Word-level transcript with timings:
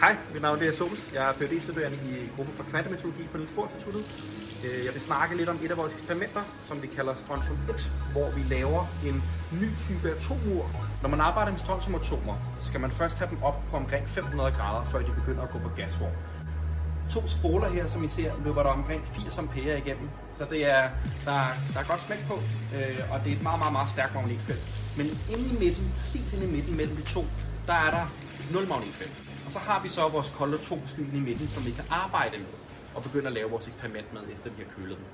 Hej, 0.00 0.16
mit 0.32 0.42
navn 0.42 0.62
er 0.62 0.72
Sols. 0.72 1.10
Jeg 1.14 1.28
er 1.28 1.32
phd 1.32 1.60
studerende 1.60 1.98
i 2.10 2.30
gruppen 2.36 2.54
for 2.56 2.64
kvantemetologi 2.70 3.22
på 3.32 3.36
Niels 3.38 3.52
Bohr 3.52 3.64
Instituttet. 3.64 4.04
Øh, 4.64 4.84
jeg 4.84 4.92
vil 4.94 5.00
snakke 5.00 5.36
lidt 5.36 5.48
om 5.48 5.58
et 5.64 5.70
af 5.70 5.76
vores 5.76 5.92
eksperimenter, 5.92 6.42
som 6.68 6.82
vi 6.82 6.86
kalder 6.86 7.14
strontium 7.14 7.58
1, 7.68 7.90
hvor 8.12 8.28
vi 8.36 8.42
laver 8.54 8.82
en 9.08 9.22
ny 9.60 9.68
type 9.86 10.10
atomur. 10.16 10.64
Når 11.02 11.08
man 11.08 11.20
arbejder 11.20 11.50
med 11.50 11.60
strontiumatomer, 11.60 12.36
skal 12.62 12.80
man 12.80 12.90
først 12.90 13.18
have 13.18 13.30
dem 13.30 13.42
op 13.42 13.58
på 13.70 13.76
omkring 13.76 14.08
500 14.08 14.50
grader, 14.50 14.84
før 14.84 14.98
de 14.98 15.12
begynder 15.20 15.42
at 15.42 15.50
gå 15.50 15.58
på 15.58 15.70
gasform. 15.76 16.16
To 17.14 17.28
spoler 17.28 17.68
her, 17.68 17.86
som 17.86 18.04
I 18.04 18.08
ser, 18.08 18.32
løber 18.44 18.62
der 18.62 18.70
omkring 18.70 19.02
80 19.06 19.38
ampere 19.38 19.78
igennem. 19.78 20.08
Så 20.38 20.46
det 20.50 20.60
er, 20.70 20.82
der, 21.24 21.38
der 21.74 21.80
er 21.80 21.86
godt 21.88 22.02
smæk 22.06 22.22
på, 22.28 22.34
øh, 22.76 23.00
og 23.10 23.16
det 23.24 23.32
er 23.32 23.36
et 23.36 23.42
meget, 23.42 23.58
meget, 23.58 23.72
meget 23.72 23.90
stærkt 23.90 24.14
magnetfelt. 24.14 24.64
Men 24.96 25.06
inde 25.32 25.46
i 25.54 25.56
midten, 25.64 25.94
præcis 25.98 26.32
inde 26.32 26.44
i 26.48 26.50
midten 26.56 26.76
mellem 26.76 26.96
de 26.96 27.02
to, 27.02 27.24
der 27.66 27.74
er 27.86 27.90
der 27.90 28.04
nul 28.52 28.68
magnetfelt. 28.68 29.27
Og 29.48 29.52
så 29.52 29.58
har 29.58 29.82
vi 29.82 29.88
så 29.88 30.08
vores 30.08 30.28
kolde 30.34 30.58
atomskyen 30.58 31.16
i 31.16 31.20
midten, 31.20 31.48
som 31.48 31.64
vi 31.66 31.70
kan 31.70 31.84
arbejde 31.90 32.38
med 32.38 32.54
og 32.94 33.02
begynde 33.02 33.26
at 33.26 33.32
lave 33.32 33.50
vores 33.50 33.66
eksperiment 33.66 34.12
med, 34.12 34.20
efter 34.20 34.50
vi 34.50 34.62
har 34.62 34.70
kølet 34.76 34.96
dem. 34.98 35.06